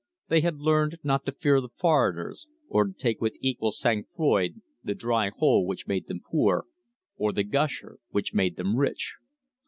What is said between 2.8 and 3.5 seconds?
to take with